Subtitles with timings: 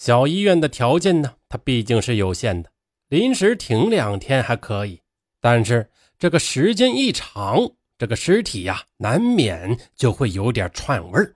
[0.00, 2.70] 小医院的条件呢，它毕竟是有限的，
[3.10, 5.02] 临时停两天还可以，
[5.42, 11.34] 但是这个时间一长，这个尸体呀，难免就会有点串味儿。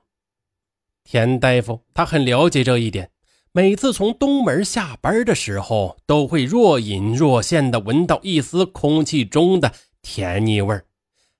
[1.04, 3.10] 田大夫他很了解这一点，
[3.52, 10.86] 每次从东门下班的时候，都会若隐若现地闻到一丝空气中的甜腻味儿，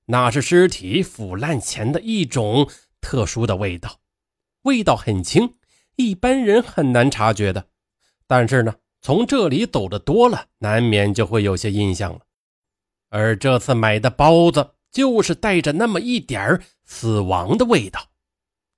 [0.05, 2.69] 那是尸体腐烂前的一种
[3.01, 4.01] 特殊的味道，
[4.65, 5.55] 味道很轻。
[5.97, 7.67] 一般人很难察觉的，
[8.27, 12.21] 但是呢，从这里走的多了，难免就会有些印象了。
[13.11, 18.01] 而这次买的包子，就是带着那么一点儿死亡的味道。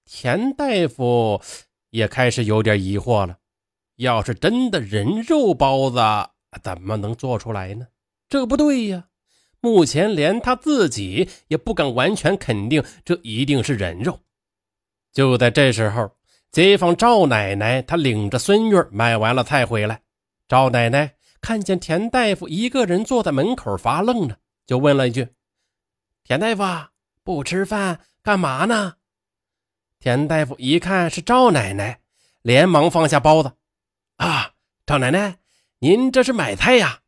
[0.05, 1.41] 田大夫
[1.91, 3.39] 也开始有点疑惑了：
[3.97, 5.99] 要是真的人肉包子，
[6.63, 7.87] 怎么能做出来呢？
[8.29, 9.07] 这不对呀！
[9.61, 14.21] 目前连他自己也不敢完全肯定这一定是人肉。
[15.13, 16.16] 就在这时候。
[16.53, 20.01] 街坊赵奶奶，她领着孙女买完了菜回来。
[20.49, 25.29] 赵奶奶看见田大夫一个人坐在门口发愣呢，就问了一句
[26.25, 26.89] ：“田大夫
[27.23, 28.95] 不吃饭干嘛呢？”
[30.01, 32.01] 田大夫一看是赵奶奶，
[32.43, 33.53] 连忙放下包子
[34.17, 34.53] ：“啊，
[34.87, 35.39] 赵奶奶，
[35.81, 37.01] 您这是买菜呀？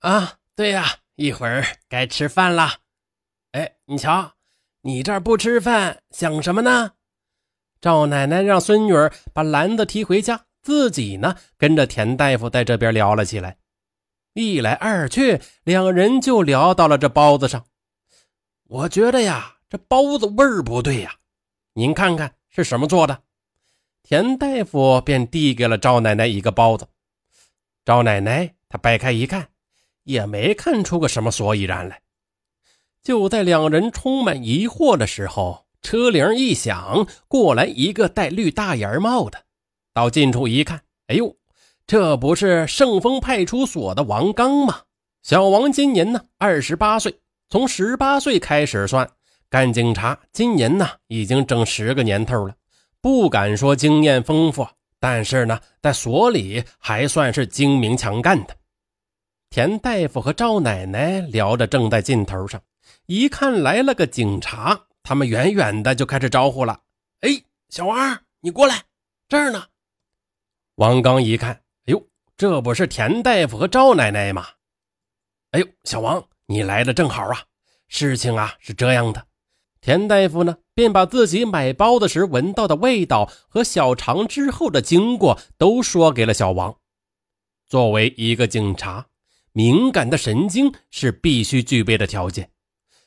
[0.00, 2.70] 啊，对呀，一会儿该吃饭了。
[3.52, 4.32] 哎，你瞧，
[4.82, 6.92] 你这儿不吃饭，想什么呢？”
[7.84, 13.58] 赵奶奶让孙女儿把篮子提回家，自己呢跟着田大夫在这边聊了起来。
[14.32, 17.66] 一来二去，两人就聊到了这包子上。
[18.68, 21.16] 我觉得呀，这包子味儿不对呀，
[21.74, 23.20] 您看看是什么做的？
[24.02, 26.88] 田大夫便递给了赵奶奶一个包子。
[27.84, 29.48] 赵奶奶她掰开一看，
[30.04, 32.00] 也没看出个什么所以然来。
[33.02, 35.66] 就在两人充满疑惑的时候。
[35.84, 39.44] 车铃一响，过来一个戴绿大檐帽的。
[39.92, 41.36] 到近处一看，哎呦，
[41.86, 44.80] 这不是圣丰派出所的王刚吗？
[45.22, 47.14] 小王今年呢二十八岁，
[47.50, 49.08] 从十八岁开始算，
[49.50, 52.54] 干警察今年呢已经整十个年头了。
[53.02, 54.66] 不敢说经验丰富，
[54.98, 58.56] 但是呢，在所里还算是精明强干的。
[59.50, 62.58] 田大夫和赵奶奶聊着正在劲头上，
[63.04, 64.86] 一看来了个警察。
[65.04, 66.80] 他们远远的就开始招呼了
[67.20, 67.30] ：“哎，
[67.68, 68.82] 小王，你过来，
[69.28, 69.66] 这儿呢。”
[70.76, 74.46] 王刚一看，哎呦，这不是田大夫和赵奶奶吗？
[75.50, 77.44] 哎呦，小王，你来的正好啊！
[77.86, 79.26] 事情啊是这样的，
[79.82, 86.74] 田大夫呢便把自己买包子时闻到的味道和小肠之后的经过都说给了小王。
[87.66, 89.06] 作为一个警察，
[89.52, 92.50] 敏感的神经是必须具备的条件。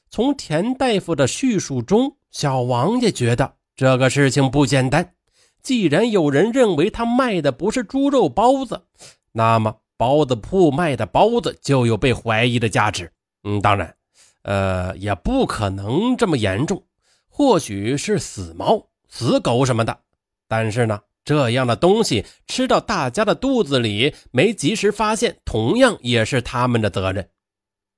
[0.09, 5.13] 从田大夫的叙述中，小王也觉得这个事情不简单。
[5.61, 8.85] 既然有人认为他卖的不是猪肉包子，
[9.33, 13.11] 那么包子铺卖的包子就有被怀疑的价值。
[13.43, 13.95] 嗯，当然，
[14.43, 16.81] 呃，也不可能这么严重，
[17.27, 19.99] 或许是死猫、死狗什么的。
[20.47, 27.29] 但是呢，这样的东西吃到大家的肚子里，没及时发现，同样也是他们的责任。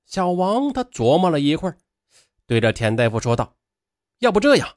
[0.06, 1.78] 小王他琢磨了一会儿。
[2.50, 3.54] 对着田大夫说道
[4.18, 4.68] ：“要不这样，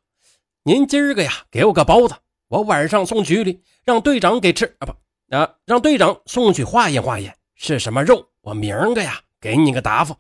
[0.62, 2.14] 您今儿个呀，给我个包子，
[2.48, 10.16] 我晚上送局里，让队长给吃啊不啊，让队长送去化验化验是什么肉，我明儿个呀给你个答复。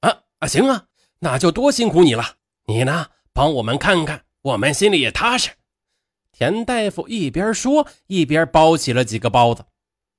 [0.00, 0.84] 啊啊，行啊，
[1.20, 2.22] 那就多辛苦你了。
[2.66, 5.52] 你呢，帮我们看看，我们心里也踏实。”
[6.32, 9.64] 田大夫一边说，一边包起了几个包子。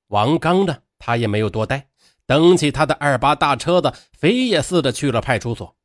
[0.08, 1.86] 王刚呢，他也没有多待，
[2.26, 5.76] 蹬起他的二八大车子，飞也似的去了派出所。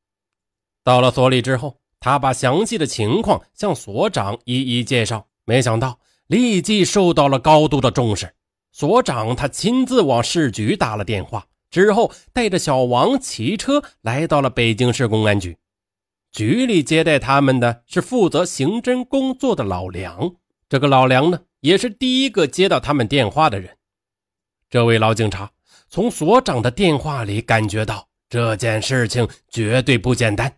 [0.84, 8.34] 到了所里之后，他把详细的情况向所长一一介绍，没想到立即受到了高度的重视。
[8.72, 15.58] 所长他亲自往市局打了电话，之后带着小王骑车来到了北京市公安局。
[16.32, 20.34] 局里接待他们的是负责刑侦工作的老梁。
[20.70, 23.78] 这个老梁呢，也是第一个接到他们电话的人。
[24.70, 25.52] 这位老警察
[25.90, 30.52] 从所长的电话里感觉到这件事情绝对不简单。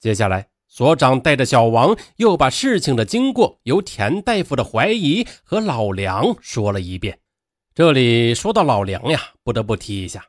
[0.00, 7.18] 接下来，所长带着小王又把事情的经过由田大夫的怀疑和老梁说了一遍。
[7.74, 10.24] 这里说到老梁呀，不得不提一下，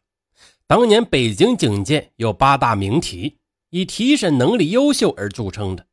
[0.66, 3.38] 当年北京警界有八大名提，
[3.70, 5.86] 以提审能力优秀而著称的。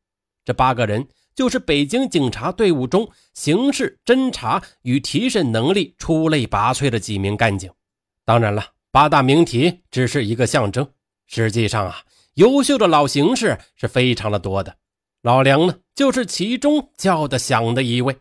[0.43, 7.69] 这八个人就是北京警察队伍中刑事侦查与提审能力出类拔萃的几名干警。
[8.25, 10.87] 当然了，八大名提只是一个象征，
[11.27, 12.01] 实际上啊。
[12.37, 14.75] 优秀的老刑事是非常的多的，
[15.23, 18.15] 老梁呢就是其中叫的响的一位。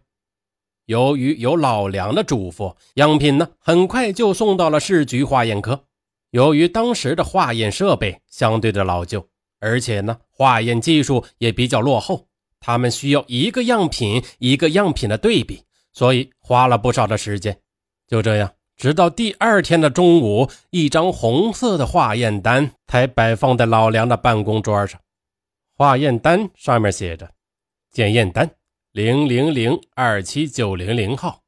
[0.86, 5.84] 由于有老梁的嘱咐，样品呢很快就送到了市局化验科。
[6.30, 9.28] 由于当时的化验设备相对的老旧，
[9.60, 12.26] 而且呢化验技术也比较落后，
[12.58, 17.60] 他们需要一个样品一个样品的对比，所以花了不少的时间。
[18.08, 25.00] 就这样，直到第二天的中午，一张红色的化验单才摆放在老梁的办公桌上。
[25.74, 27.32] 化验单上面写着
[27.90, 28.50] ：“检验单。”
[28.92, 31.42] 零零零二七九零零号，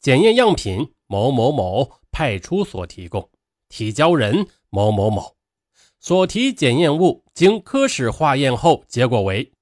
[0.00, 3.28] 检验样品某某某派出所提供，
[3.68, 5.36] 提交人某某某，
[6.00, 9.52] 所提检验物经科室化验后，结果为：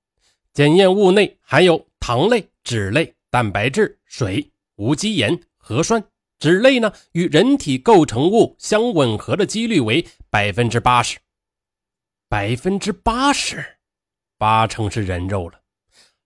[0.52, 6.04] 检验物内含有糖类、脂类、蛋白质、水、无机盐、核酸。
[6.44, 11.16] 脂类呢与人体构成物相吻合的几率为百分之八十，
[12.28, 13.64] 百分之八十，
[14.36, 15.60] 八成是人肉了。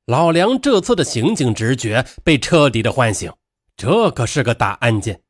[0.06, 3.32] 老梁这次的刑警直觉被彻底的唤醒，
[3.76, 5.20] 这可是个大案件。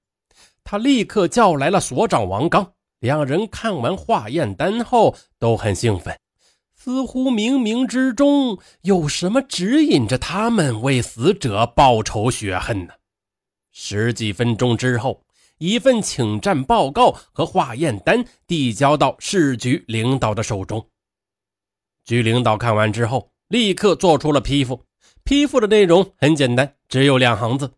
[0.65, 6.19] 他立刻叫来了所长王刚，两人看完化验单后都很兴奋，
[6.75, 12.95] 似乎冥冥之中有什么指引着他们为死者报仇雪恨呢。
[13.81, 15.25] 十几分钟之后，
[15.59, 20.85] 一份请战报告和化验单递交到市局领导的手中。
[22.05, 23.31] 局领导看完之后。
[23.49, 24.85] 立刻做出了批复，
[25.25, 27.73] 批复的内容很简单，只有两行字：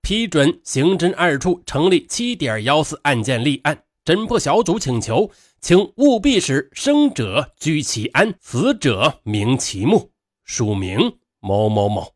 [0.00, 5.28] 批准刑侦二处成立七点幺四案件立案侦破小组请求，
[5.60, 10.12] 请务必使生者居其安，死者明其目，
[10.44, 12.14] 署名某某某。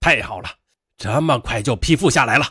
[0.00, 0.48] 太好了，
[0.98, 2.44] 这么快就批复下来了。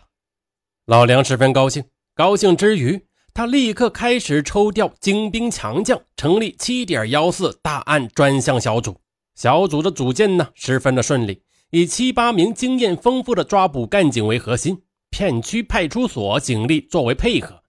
[0.85, 1.83] 老梁十分高兴，
[2.15, 9.01] 高兴之余，他立刻开始抽调精兵强将，成立七点幺四大案专项小组。
[9.35, 17.61] 小组的组建呢，十分的顺利，以七八名经验丰富的抓捕干警为核心，片区派出所警力作为配合。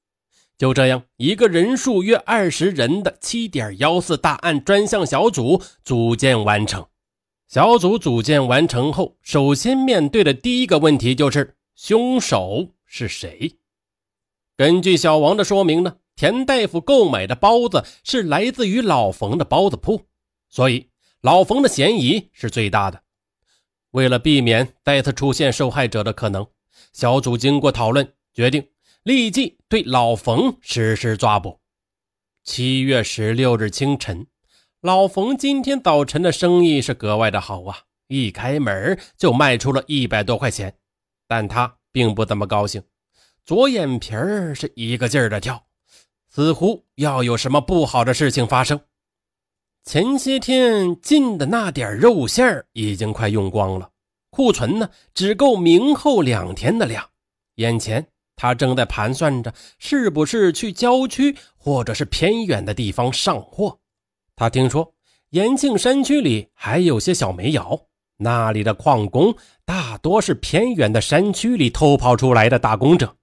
[0.56, 6.86] 就这样，一个人数约二十人的七点幺四大案专项小组组建完成。
[7.48, 13.58] 小组组建完成后，首先面对的第一个问题就是凶手是谁。
[14.54, 20.06] 根据小王的说明呢，田大夫购买的包子是来自于老冯的包子铺，
[20.48, 20.90] 所以。
[21.20, 23.02] 老冯的嫌疑是最大的。
[23.90, 26.46] 为了避免再次出现受害者的可能，
[26.92, 28.64] 小组经过讨论，决定
[29.02, 31.58] 立即对老冯实施抓捕。
[32.44, 34.28] 七月十六日清晨，
[34.80, 40.72] 老冯今天早晨的生意是格外的好啊，一开门就卖出了一百多块钱。
[41.26, 42.80] 但他并不怎么高兴，
[43.44, 45.64] 左眼皮儿是一个劲儿的跳，
[46.28, 48.80] 似乎要有什么不好的事情发生。
[49.82, 53.90] 前些天进的那点肉馅已经快用光了，
[54.30, 57.04] 库存呢只够明后两天的量。
[57.56, 63.80] 眼前他正在盘算着是不是去郊区或者是偏远的地方上货。
[64.38, 64.94] 他听说
[65.30, 67.76] 延庆山区里还有些小煤窑，
[68.18, 73.16] 那里的矿工大多是偏远的山区里偷跑出来的打工者。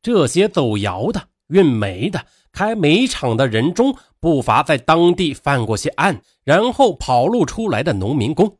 [0.00, 2.24] 这些走窑的、运煤的。
[2.50, 8.56] 开煤厂的人中不乏在当地犯过些案，然后跑路出来的农民工。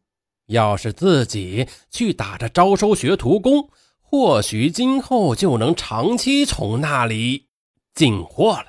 [0.46, 3.70] 要是自己去打着招收学徒工，
[4.00, 7.46] 或许今后就能长期从那里
[7.94, 8.66] 进货了。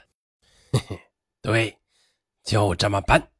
[0.71, 0.99] 嘿嘿，
[1.41, 1.77] 对，
[2.45, 3.34] 就这么办。